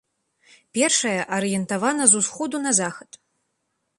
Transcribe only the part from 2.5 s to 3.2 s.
на захад.